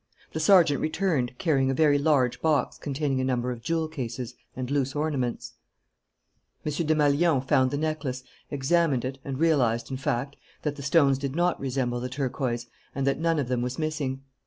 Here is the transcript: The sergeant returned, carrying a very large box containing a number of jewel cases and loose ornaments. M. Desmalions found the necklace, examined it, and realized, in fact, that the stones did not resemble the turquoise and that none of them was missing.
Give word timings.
The 0.33 0.39
sergeant 0.39 0.81
returned, 0.81 1.37
carrying 1.37 1.69
a 1.69 1.75
very 1.75 1.99
large 1.99 2.41
box 2.41 2.79
containing 2.79 3.21
a 3.21 3.23
number 3.23 3.51
of 3.51 3.61
jewel 3.61 3.87
cases 3.87 4.33
and 4.55 4.71
loose 4.71 4.95
ornaments. 4.95 5.53
M. 6.65 6.71
Desmalions 6.71 7.43
found 7.47 7.69
the 7.69 7.77
necklace, 7.77 8.23
examined 8.49 9.05
it, 9.05 9.19
and 9.23 9.37
realized, 9.37 9.91
in 9.91 9.97
fact, 9.97 10.37
that 10.63 10.75
the 10.75 10.81
stones 10.81 11.19
did 11.19 11.35
not 11.35 11.59
resemble 11.59 11.99
the 11.99 12.09
turquoise 12.09 12.65
and 12.95 13.05
that 13.05 13.19
none 13.19 13.37
of 13.37 13.47
them 13.47 13.61
was 13.61 13.77
missing. 13.77 14.23